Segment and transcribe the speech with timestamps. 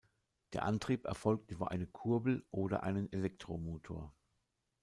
[0.53, 4.15] Der Antrieb erfolgt über eine Kurbel oder einen Elektromotor.